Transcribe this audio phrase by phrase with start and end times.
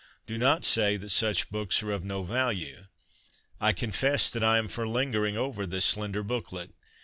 [0.25, 2.85] Do not say that such books are of no value.
[3.59, 6.71] I confess that I am for lingering over this slender booklet.